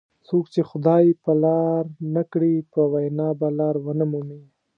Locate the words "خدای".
0.69-1.05